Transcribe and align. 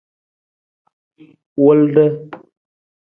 Wulda. 1.63 2.05